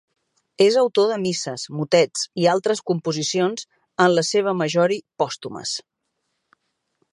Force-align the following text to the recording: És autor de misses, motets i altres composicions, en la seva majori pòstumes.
És 0.63 0.77
autor 0.83 1.11
de 1.11 1.17
misses, 1.23 1.65
motets 1.81 2.23
i 2.43 2.47
altres 2.55 2.81
composicions, 2.93 3.67
en 4.07 4.17
la 4.17 4.25
seva 4.33 4.57
majori 4.65 5.01
pòstumes. 5.25 5.75